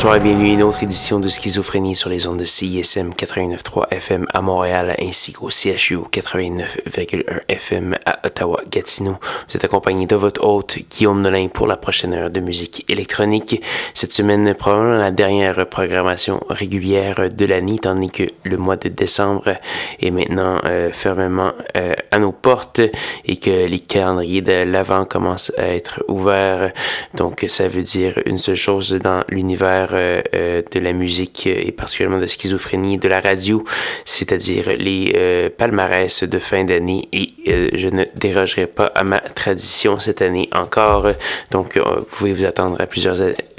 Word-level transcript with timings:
Bonsoir 0.00 0.16
et 0.16 0.20
bienvenue 0.20 0.52
à 0.52 0.54
une 0.54 0.62
autre 0.62 0.82
édition 0.82 1.20
de 1.20 1.28
Schizophrénie 1.28 1.94
sur 1.94 2.08
les 2.08 2.26
ondes 2.26 2.38
de 2.38 2.46
CISM 2.46 3.10
89.3 3.10 3.88
FM 3.90 4.26
à 4.32 4.40
Montréal 4.40 4.96
ainsi 4.98 5.34
qu'au 5.34 5.50
CHU 5.50 5.98
89.1 6.10 7.40
FM 7.46 7.98
à 8.06 8.26
Ottawa-Gatineau. 8.26 9.18
Vous 9.20 9.56
êtes 9.56 9.64
accompagné 9.64 10.06
de 10.06 10.16
votre 10.16 10.42
hôte 10.42 10.78
Guillaume 10.88 11.20
Nolin 11.20 11.48
pour 11.48 11.66
la 11.66 11.76
prochaine 11.76 12.14
heure 12.14 12.30
de 12.30 12.40
musique 12.40 12.86
électronique. 12.88 13.62
Cette 13.92 14.12
semaine, 14.12 14.54
probablement 14.54 14.96
la 14.96 15.10
dernière 15.10 15.66
programmation 15.68 16.40
régulière 16.48 17.28
de 17.30 17.44
l'année, 17.44 17.78
tandis 17.78 18.10
que 18.10 18.24
le 18.44 18.56
mois 18.56 18.76
de 18.76 18.88
décembre 18.88 19.52
est 20.00 20.10
maintenant 20.10 20.62
euh, 20.64 20.90
fermement 20.92 21.52
euh, 21.76 21.92
à 22.10 22.18
nos 22.18 22.32
portes 22.32 22.80
et 23.26 23.36
que 23.36 23.66
les 23.66 23.80
calendriers 23.80 24.40
de 24.40 24.64
l'avant 24.64 25.04
commencent 25.04 25.52
à 25.58 25.74
être 25.74 26.02
ouverts. 26.08 26.72
Donc, 27.12 27.44
ça 27.48 27.68
veut 27.68 27.82
dire 27.82 28.18
une 28.24 28.38
seule 28.38 28.56
chose 28.56 28.92
dans 28.92 29.24
l'univers 29.28 29.89
de 29.92 30.78
la 30.80 30.92
musique 30.92 31.46
et 31.46 31.72
particulièrement 31.72 32.20
de 32.20 32.26
schizophrénie 32.26 32.98
de 32.98 33.08
la 33.08 33.20
radio, 33.20 33.64
c'est-à-dire 34.04 34.72
les 34.76 35.12
euh, 35.16 35.48
palmarès 35.50 36.24
de 36.24 36.38
fin 36.38 36.64
d'année 36.64 37.08
et 37.12 37.34
je 37.74 37.88
ne 37.88 38.04
dérogerai 38.16 38.66
pas 38.66 38.86
à 38.86 39.04
ma 39.04 39.18
tradition 39.18 39.98
cette 39.98 40.22
année 40.22 40.48
encore. 40.52 41.08
Donc, 41.50 41.76
vous 41.76 42.04
pouvez 42.04 42.32
vous 42.32 42.44
attendre 42.44 42.80
à 42.80 42.86
plusieurs, 42.86 43.16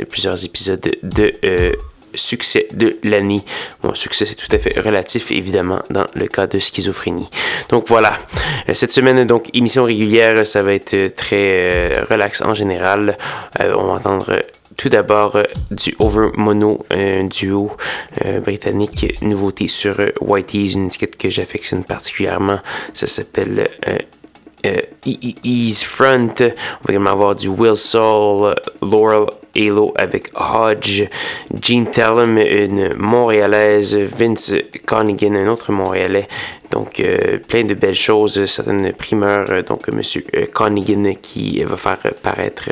plusieurs 0.09 0.43
épisodes 0.45 0.89
de 1.03 1.33
succès 2.13 2.67
de 2.73 2.97
l'année. 3.03 3.41
Bon, 3.81 3.93
succès, 3.93 4.25
c'est 4.25 4.35
tout 4.35 4.47
à 4.51 4.57
fait 4.57 4.79
relatif, 4.79 5.31
évidemment, 5.31 5.81
dans 5.89 6.05
le 6.13 6.27
cas 6.27 6.47
de 6.47 6.59
schizophrénie. 6.59 7.29
Donc 7.69 7.87
voilà, 7.87 8.17
cette 8.73 8.91
semaine, 8.91 9.25
donc, 9.25 9.49
émission 9.53 9.83
régulière, 9.83 10.45
ça 10.45 10.63
va 10.63 10.73
être 10.73 11.15
très 11.15 12.01
relax 12.09 12.41
en 12.41 12.53
général. 12.53 13.17
on 13.59 13.83
va 13.83 13.93
entendre 13.93 14.41
tout 14.81 14.89
d'abord 14.89 15.35
euh, 15.35 15.43
du 15.69 15.95
Over 15.99 16.29
Mono, 16.37 16.83
un 16.89 17.25
duo 17.25 17.69
euh, 18.25 18.39
britannique, 18.39 19.21
nouveauté 19.21 19.67
sur 19.67 19.99
euh, 19.99 20.07
Whitey's, 20.21 20.73
une 20.73 20.87
étiquette 20.87 21.17
que 21.17 21.29
j'affectionne 21.29 21.83
particulièrement. 21.83 22.57
Ça 22.95 23.05
s'appelle 23.05 23.67
Ease 25.05 25.83
Front. 25.83 26.35
On 26.39 26.87
va 26.87 26.89
également 26.89 27.11
avoir 27.11 27.35
du 27.35 27.49
Will 27.49 27.75
Soul, 27.75 28.55
Laurel 28.81 29.27
Halo 29.55 29.93
avec 29.97 30.31
Hodge, 30.35 31.03
Jean 31.61 31.85
Tellum, 31.85 32.37
une 32.37 32.95
Montréalaise, 32.95 33.95
Vince 33.95 34.53
Conigan, 34.85 35.35
un 35.35 35.47
autre 35.47 35.71
Montréalais. 35.71 36.27
Donc, 36.71 37.03
plein 37.49 37.63
de 37.63 37.73
belles 37.73 37.95
choses, 37.95 38.45
certaines 38.45 38.93
primeurs. 38.93 39.63
Donc, 39.63 39.89
Monsieur 39.89 40.23
Conigan 40.53 41.13
qui 41.21 41.63
va 41.63 41.75
faire 41.75 41.99
paraître 42.23 42.69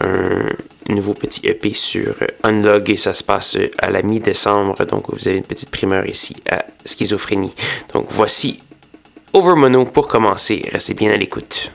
un 0.00 0.46
nouveau 0.88 1.14
petit 1.14 1.40
EP 1.46 1.72
sur 1.74 2.14
Unlog 2.42 2.90
et 2.90 2.96
ça 2.96 3.14
se 3.14 3.22
passe 3.22 3.56
à 3.78 3.90
la 3.90 4.02
mi-décembre. 4.02 4.74
Donc 4.84 5.04
vous 5.08 5.28
avez 5.28 5.38
une 5.38 5.44
petite 5.44 5.70
primeur 5.70 6.06
ici 6.06 6.36
à 6.50 6.64
Schizophrénie. 6.84 7.54
Donc 7.92 8.06
voici 8.10 8.58
Overmono 9.34 9.84
pour 9.84 10.06
commencer. 10.06 10.62
Restez 10.72 10.94
bien 10.94 11.10
à 11.10 11.16
l'écoute. 11.16 11.72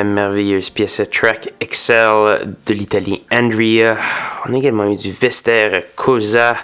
La 0.00 0.04
merveilleuse 0.04 0.70
pièce 0.70 1.02
Track 1.12 1.52
Excel 1.60 2.56
de 2.64 2.72
l'italien 2.72 3.18
Andrea. 3.30 3.96
On 4.46 4.54
a 4.54 4.56
également 4.56 4.90
eu 4.90 4.96
du 4.96 5.12
Vester 5.12 5.80
Cosa, 5.94 6.56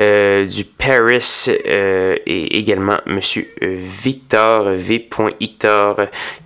euh, 0.00 0.44
du 0.44 0.64
Paris 0.64 1.46
euh, 1.68 2.16
et 2.26 2.58
également 2.58 2.98
Monsieur 3.06 3.48
Victor 3.62 4.70
V. 4.70 5.08
Hector 5.40 6.00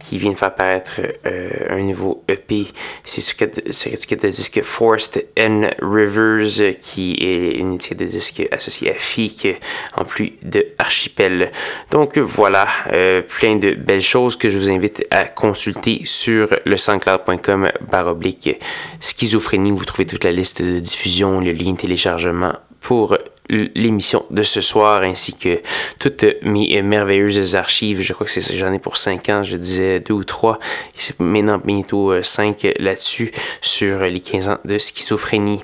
qui 0.08 0.18
vient 0.18 0.32
de 0.32 0.36
faire 0.36 0.48
apparaître 0.48 1.00
euh, 1.26 1.50
un 1.70 1.82
nouveau 1.82 2.24
EP. 2.28 2.66
C'est 3.04 3.20
ce 3.20 3.88
étiquette 3.88 4.22
de 4.22 4.28
disque 4.28 4.62
Forest 4.62 5.24
and 5.38 5.70
Rivers 5.80 6.78
qui 6.80 7.16
est 7.20 7.56
une 7.58 7.74
étiquette 7.74 7.98
de 7.98 8.04
disque 8.06 8.48
associée 8.50 8.90
à 8.90 8.94
FIC 8.94 9.48
en 9.96 10.04
plus 10.04 10.32
de 10.42 10.66
Archipel. 10.78 11.50
Donc 11.90 12.18
voilà, 12.18 12.66
plein 13.38 13.56
de 13.56 13.74
belles 13.74 14.02
choses 14.02 14.36
que 14.36 14.50
je 14.50 14.58
vous 14.58 14.70
invite 14.70 15.06
à 15.10 15.24
consulter 15.24 16.02
sur 16.04 16.48
le 16.64 16.76
sanscloud.com 16.76 17.68
baroblique 17.90 18.58
schizophrénie. 19.00 19.70
Vous 19.70 19.84
trouvez 19.84 20.06
toute 20.06 20.24
la 20.24 20.32
liste 20.32 20.62
de 20.62 20.78
diffusion, 20.78 21.40
le 21.40 21.52
lien 21.52 21.74
téléchargement 21.74 22.52
pour 22.80 23.16
l'émission 23.48 24.24
de 24.30 24.42
ce 24.42 24.60
soir 24.60 25.02
ainsi 25.02 25.32
que 25.34 25.60
toutes 25.98 26.24
mes 26.42 26.80
merveilleuses 26.82 27.56
archives. 27.56 28.00
Je 28.00 28.12
crois 28.12 28.26
que 28.26 28.32
c'est 28.32 28.54
j'en 28.56 28.72
ai 28.72 28.78
pour 28.78 28.96
5 28.96 29.28
ans, 29.28 29.42
je 29.42 29.56
disais 29.56 30.00
deux 30.00 30.14
ou 30.14 30.24
trois. 30.24 30.58
C'est 30.94 31.18
maintenant 31.20 31.60
bientôt 31.62 32.22
5 32.22 32.64
euh, 32.64 32.72
là-dessus 32.78 33.30
sur 33.60 34.00
les 34.00 34.20
15 34.20 34.48
ans 34.48 34.58
de 34.64 34.78
schizophrénie. 34.78 35.62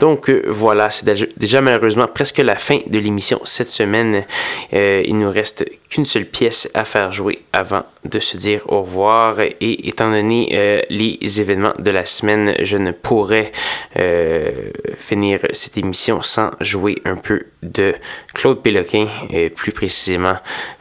Donc 0.00 0.30
euh, 0.30 0.42
voilà, 0.48 0.90
c'est 0.90 1.06
déjà 1.36 1.60
malheureusement 1.60 2.06
presque 2.06 2.38
la 2.38 2.56
fin 2.56 2.78
de 2.86 2.98
l'émission 2.98 3.40
cette 3.44 3.68
semaine. 3.68 4.24
Euh, 4.72 5.02
il 5.04 5.18
nous 5.18 5.30
reste 5.30 5.64
qu'une 5.90 6.04
seule 6.04 6.24
pièce 6.24 6.70
à 6.74 6.84
faire 6.84 7.12
jouer 7.12 7.42
avant 7.52 7.84
de 8.04 8.20
se 8.20 8.36
dire 8.36 8.62
au 8.68 8.82
revoir. 8.82 9.40
Et 9.40 9.88
étant 9.88 10.10
donné 10.10 10.84
les 10.88 11.40
événements 11.40 11.74
de 11.78 11.90
la 11.90 12.06
semaine, 12.06 12.54
je 12.60 12.76
ne 12.76 12.92
pourrais 12.92 13.52
finir 14.98 15.40
cette 15.52 15.76
émission 15.76 16.22
sans 16.22 16.50
jouer 16.60 16.96
un 17.04 17.16
peu 17.16 17.40
de 17.62 17.94
Claude 18.34 18.62
Péloquin, 18.62 19.06
et 19.30 19.50
plus 19.50 19.72
précisément 19.72 20.36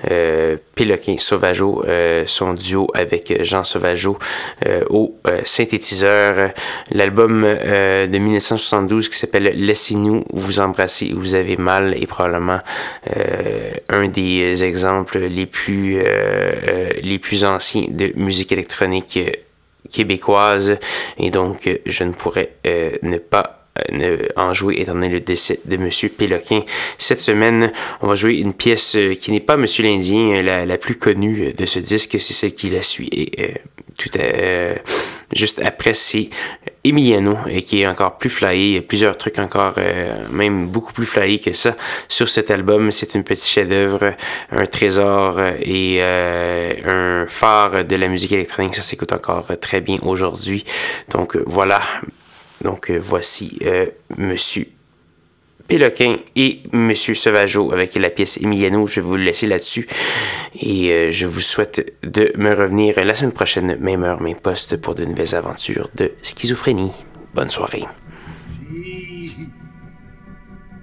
euh, 0.09 0.57
Péloquin 0.79 1.17
Sauvageau, 1.17 1.83
euh, 1.85 2.23
son 2.25 2.53
duo 2.53 2.87
avec 2.93 3.43
Jean 3.43 3.65
Sauvageau 3.65 4.17
euh, 4.65 4.83
au 4.89 5.13
euh, 5.27 5.41
synthétiseur. 5.43 6.53
L'album 6.91 7.43
de 7.43 8.17
1972 8.17 9.09
qui 9.09 9.17
s'appelle 9.17 9.51
Laissez-nous 9.55 10.23
vous 10.31 10.61
embrasser, 10.61 11.11
vous 11.13 11.35
avez 11.35 11.57
mal 11.57 11.95
est 12.01 12.07
probablement 12.07 12.59
un 13.89 14.07
des 14.07 14.63
exemples 14.63 14.98
les 15.15 15.45
plus, 15.45 16.01
les 17.01 17.19
plus 17.19 17.43
anciens 17.43 17.85
de 17.89 18.11
musique 18.15 18.51
électronique 18.51 19.19
québécoise 19.89 20.77
et 21.17 21.29
donc 21.29 21.69
je 21.85 22.03
ne 22.03 22.11
pourrais 22.11 22.51
ne 23.01 23.17
pas 23.17 23.59
en 24.35 24.53
jouer 24.53 24.75
étant 24.79 24.93
donné 24.93 25.09
le 25.09 25.19
décès 25.19 25.59
de 25.65 25.75
M. 25.75 25.89
Péloquin. 26.17 26.61
Cette 26.97 27.19
semaine, 27.19 27.71
on 28.01 28.07
va 28.07 28.15
jouer 28.15 28.35
une 28.35 28.53
pièce 28.53 28.95
euh, 28.95 29.15
qui 29.15 29.31
n'est 29.31 29.39
pas 29.39 29.55
M. 29.55 29.65
l'Indien, 29.79 30.41
la, 30.41 30.65
la, 30.65 30.77
plus 30.77 30.95
connue 30.95 31.53
de 31.53 31.65
ce 31.65 31.79
disque, 31.79 32.17
c'est 32.19 32.33
celle 32.33 32.53
qui 32.53 32.69
la 32.69 32.81
suit. 32.81 33.09
Et, 33.11 33.43
euh, 33.43 33.47
tout 33.97 34.09
euh, 34.17 34.75
juste 35.35 35.61
après, 35.63 35.93
c'est 35.93 36.29
Emiliano, 36.83 37.37
et 37.47 37.61
qui 37.61 37.81
est 37.81 37.87
encore 37.87 38.17
plus 38.17 38.29
flyé. 38.29 38.81
Plusieurs 38.81 39.17
trucs 39.17 39.39
encore, 39.39 39.75
même 40.31 40.67
beaucoup 40.67 40.93
plus 40.93 41.05
flyés 41.05 41.39
que 41.39 41.53
ça 41.53 41.75
sur 42.07 42.29
cet 42.29 42.51
album. 42.51 42.91
C'est 42.91 43.15
une 43.15 43.23
petite 43.23 43.47
chef-d'œuvre, 43.47 44.13
un 44.51 44.65
trésor 44.65 45.39
et 45.61 46.01
un 46.01 47.25
phare 47.27 47.83
de 47.83 47.95
la 47.95 48.07
musique 48.07 48.31
électronique. 48.31 48.75
Ça 48.75 48.81
s'écoute 48.81 49.11
encore 49.11 49.47
très 49.59 49.81
bien 49.81 49.97
aujourd'hui. 50.01 50.63
Donc 51.09 51.35
voilà, 51.45 51.81
donc 52.61 52.89
euh, 52.89 52.99
voici 53.01 53.57
euh, 53.63 53.85
Monsieur 54.17 54.67
Péloquin 55.69 56.17
et 56.35 56.63
Monsieur 56.73 57.13
Sauvageau 57.13 57.71
avec 57.71 57.93
la 57.93 58.09
pièce 58.09 58.37
Emiliano. 58.37 58.87
Je 58.87 58.95
vais 58.95 59.05
vous 59.05 59.17
le 59.17 59.23
laisser 59.23 59.45
là-dessus. 59.45 59.87
Et 60.55 60.91
euh, 60.91 61.11
je 61.11 61.27
vous 61.27 61.41
souhaite 61.41 61.95
de 62.01 62.33
me 62.37 62.55
revenir 62.55 62.95
la 63.05 63.13
semaine 63.13 63.31
prochaine, 63.31 63.77
même 63.79 64.03
heure, 64.03 64.19
même 64.19 64.35
poste, 64.35 64.77
pour 64.77 64.95
de 64.95 65.05
nouvelles 65.05 65.35
aventures 65.35 65.91
de 65.93 66.11
schizophrénie. 66.23 66.91
Bonne 67.35 67.51
soirée. 67.51 67.83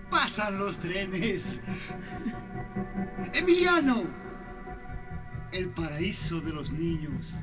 Pasan 0.08 0.56
los 0.56 0.78
trenes. 0.78 1.60
Emiliano, 3.34 4.04
el 5.52 5.68
paraíso 5.70 6.40
de 6.40 6.52
los 6.52 6.70
niños. 6.70 7.34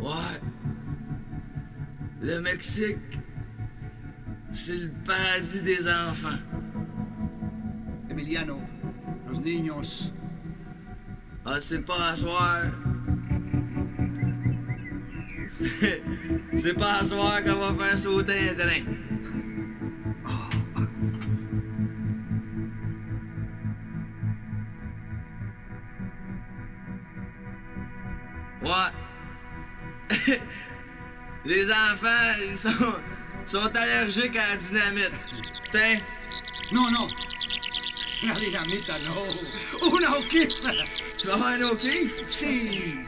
Ouais. 0.00 0.40
Le 2.20 2.40
Mexique, 2.40 3.20
c'est 4.50 4.76
le 4.76 4.90
paradis 5.04 5.62
des 5.62 5.88
enfants. 5.88 6.38
Emiliano, 8.10 8.60
los 9.28 9.40
niños. 9.40 10.12
Ah, 11.44 11.60
c'est 11.60 11.80
pas 11.80 12.10
à 12.10 12.16
soir. 12.16 12.62
C'est 15.48 16.74
pas 16.74 17.00
à 17.00 17.04
soir 17.04 17.44
qu'on 17.44 17.54
va 17.54 17.74
faire 17.74 17.98
sauter 17.98 18.50
un 18.50 18.54
train. 18.54 18.82
Ouais. 28.66 30.10
Les 31.44 31.70
enfants, 31.70 32.32
ils 32.50 32.56
sont, 32.56 32.70
sont 33.46 33.76
allergiques 33.76 34.36
à 34.36 34.50
la 34.50 34.56
dynamite. 34.56 35.12
Tiens. 35.70 36.00
Non, 36.72 36.90
non. 36.90 37.08
La 38.24 38.34
dynamite, 38.34 38.88
non. 39.04 39.24
Una 39.96 40.18
o'kiff. 40.18 40.60
Tu 41.16 41.26
vas 41.26 41.34
avoir 41.34 41.48
un 41.48 41.62
o'kiff? 41.62 42.12
Si. 42.26 42.98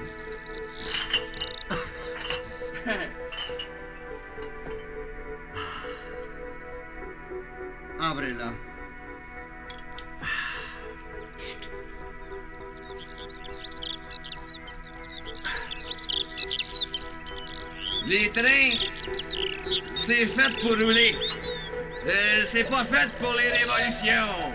Pas 22.79 22.85
fait 22.85 23.09
pour 23.19 23.33
les 23.35 23.51
révolutions. 23.51 24.53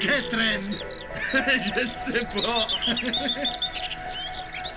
Quel 0.00 0.28
train? 0.28 0.60
Je 1.56 1.88
sais 1.88 2.24
pas. 2.42 2.66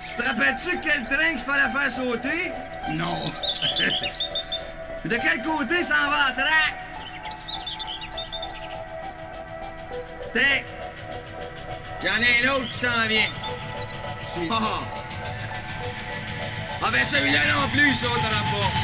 tu 0.06 0.14
te 0.16 0.22
rappelles-tu 0.22 0.80
quel 0.80 1.04
train 1.04 1.32
qu'il 1.32 1.40
fallait 1.40 1.72
faire 1.72 1.90
sauter? 1.90 2.52
Non. 2.90 3.18
De 5.04 5.16
quel 5.16 5.42
côté 5.42 5.82
s'en 5.82 6.08
va 6.08 6.28
la 6.28 6.32
traque? 6.32 6.78
Tiens, 10.32 10.62
y'en 12.02 12.12
a 12.12 12.16
un 12.16 12.56
autre 12.56 12.68
qui 12.68 12.78
s'en 12.78 13.06
vient. 13.08 13.30
Si. 14.22 14.48
Oh. 14.50 14.80
Ah 16.84 16.90
ben 16.90 17.04
celui-là 17.04 17.40
non 17.54 17.68
plus, 17.68 17.88
il 17.88 17.96
sautera 17.96 18.42
pas. 18.50 18.81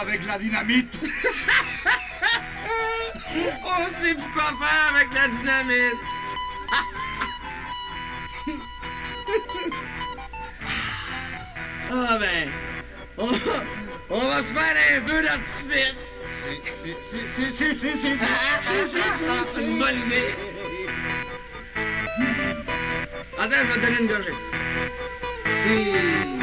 avec 0.00 0.24
la 0.26 0.38
dynamite. 0.38 0.98
On 3.64 3.88
sait 3.88 4.14
plus 4.14 4.30
quoi 4.32 4.52
faire 4.60 4.94
avec 4.94 5.12
la 5.14 5.28
dynamite. 5.28 5.94
Ah 11.90 12.16
oh 12.16 12.18
ben, 12.20 12.50
on, 13.16 13.26
va 14.28 14.42
se 14.42 14.52
faire 14.52 14.76
un 14.90 15.00
vœu 15.00 15.22
d'artifice. 15.22 16.18
C'est 19.54 19.62
une 19.62 19.78
bonne 19.78 20.00
idée. 20.06 20.34
Attends, 23.38 23.56
je 23.56 23.66
vais 23.66 23.74
te 23.74 23.80
donner 23.80 24.00
une 24.00 24.06
gorgée. 24.06 24.34
C'est... 25.46 26.37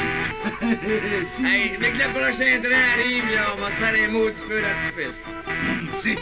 Si. 1.26 1.44
Hey, 1.44 1.78
dès 1.80 1.92
que 1.92 1.98
le 1.98 2.10
prochain 2.14 2.62
train 2.62 2.84
arrive, 2.94 3.34
là, 3.34 3.56
on 3.58 3.62
va 3.62 3.72
se 3.72 3.78
faire 3.78 3.96
un 3.96 4.12
mot 4.12 4.30
du 4.30 4.36
feu 4.36 4.62
d'artifice. 4.62 5.24
Si. 5.92 6.16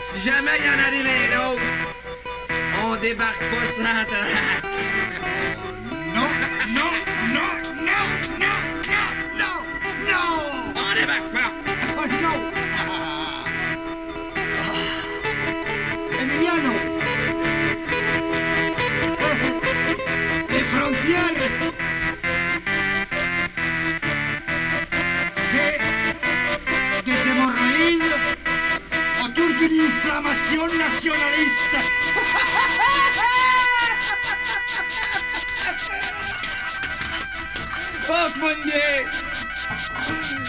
Si 0.00 0.20
jamais 0.28 0.58
il 0.58 0.66
y 0.66 0.68
en 0.68 0.78
arrive 0.84 1.06
un 1.06 1.52
autre, 1.52 1.62
on 2.84 2.96
débarque 2.96 3.38
pas 3.38 3.72
sur 3.72 3.84
la 3.84 4.04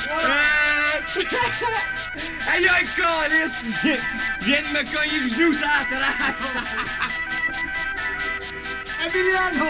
Ah! 0.09 0.95
Aïe, 2.53 2.67
aïe, 2.67 2.87
calice! 2.95 3.65
Il 3.83 4.45
vient 4.45 4.61
de 4.61 4.67
me 4.67 4.83
cogner 4.91 5.19
le 5.19 5.27
genou 5.27 5.53
sur 5.53 5.67
la! 5.67 5.85
Emiliano 9.05 9.69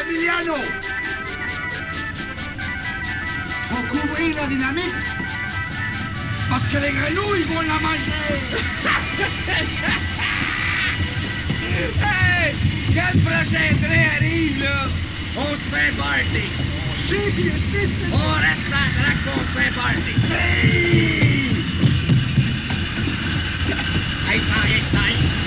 Emiliano 0.00 0.56
Faut 3.68 3.84
couvrir 3.88 4.36
la 4.36 4.46
dynamite 4.46 4.94
Parce 6.48 6.66
que 6.68 6.78
les 6.78 6.92
grenouilles 6.92 7.44
vont 7.44 7.60
la 7.60 7.78
manger 7.80 8.40
Hey! 12.02 12.54
Quand 12.94 13.12
le 13.14 13.20
prochain 13.20 13.74
train 13.82 14.04
arrive, 14.16 14.62
là, 14.62 14.88
on 15.36 15.50
se 15.54 15.68
fait 15.70 15.88
un 15.90 15.94
party! 15.94 16.79
Sì, 17.10 17.16
a 17.16 17.58
sì. 17.58 18.08
Ora 18.12 18.54
sarà 18.54 19.16
con 19.24 19.44
sue 19.44 19.72
parti. 19.74 20.14
Sì. 20.20 21.64
Sai, 24.26 24.38
sai. 24.38 25.39